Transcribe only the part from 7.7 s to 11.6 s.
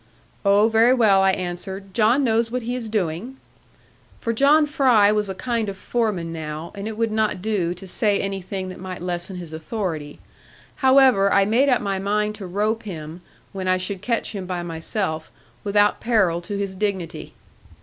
to say anything that might lessen his authority. However, I